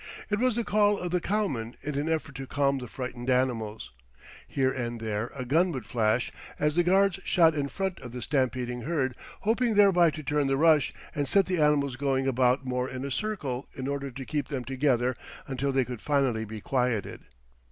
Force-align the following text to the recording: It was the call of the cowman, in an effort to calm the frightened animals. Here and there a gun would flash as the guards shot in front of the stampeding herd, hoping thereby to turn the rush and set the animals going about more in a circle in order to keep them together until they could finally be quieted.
It 0.31 0.39
was 0.39 0.55
the 0.55 0.63
call 0.63 0.97
of 0.97 1.11
the 1.11 1.21
cowman, 1.21 1.75
in 1.83 1.93
an 1.93 2.09
effort 2.09 2.33
to 2.37 2.47
calm 2.47 2.79
the 2.79 2.87
frightened 2.87 3.29
animals. 3.29 3.91
Here 4.47 4.71
and 4.71 4.99
there 4.99 5.29
a 5.35 5.45
gun 5.45 5.71
would 5.73 5.85
flash 5.85 6.31
as 6.57 6.75
the 6.75 6.81
guards 6.81 7.19
shot 7.23 7.53
in 7.53 7.67
front 7.67 7.99
of 7.99 8.11
the 8.11 8.23
stampeding 8.23 8.81
herd, 8.81 9.13
hoping 9.41 9.75
thereby 9.75 10.09
to 10.09 10.23
turn 10.23 10.47
the 10.47 10.57
rush 10.57 10.91
and 11.13 11.27
set 11.27 11.45
the 11.45 11.61
animals 11.61 11.97
going 11.97 12.25
about 12.25 12.65
more 12.65 12.89
in 12.89 13.05
a 13.05 13.11
circle 13.11 13.67
in 13.75 13.87
order 13.87 14.09
to 14.09 14.25
keep 14.25 14.47
them 14.47 14.63
together 14.63 15.15
until 15.47 15.71
they 15.71 15.85
could 15.85 16.01
finally 16.01 16.45
be 16.45 16.61
quieted. 16.61 17.25